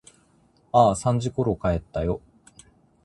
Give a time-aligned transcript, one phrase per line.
[0.71, 2.21] ああ、三時ころ帰ったよ。